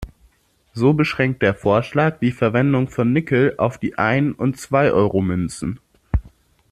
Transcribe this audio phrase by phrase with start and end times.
[0.73, 5.79] So beschränkt der Vorschlag die Verwendung von Nickel auf die Ein- und Zweieuromünzen.